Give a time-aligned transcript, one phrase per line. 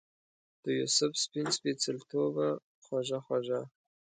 [0.63, 2.47] دیوسف سپین سپیڅلتوبه
[2.83, 3.61] خوږه خوږه